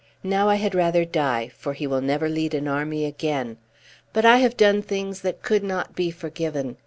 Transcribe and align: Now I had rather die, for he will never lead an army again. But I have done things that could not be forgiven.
Now 0.23 0.49
I 0.49 0.55
had 0.55 0.73
rather 0.73 1.05
die, 1.05 1.51
for 1.55 1.73
he 1.73 1.85
will 1.85 2.01
never 2.01 2.27
lead 2.27 2.55
an 2.55 2.67
army 2.67 3.05
again. 3.05 3.57
But 4.13 4.25
I 4.25 4.37
have 4.37 4.57
done 4.57 4.81
things 4.81 5.21
that 5.21 5.43
could 5.43 5.63
not 5.63 5.95
be 5.95 6.09
forgiven. 6.09 6.77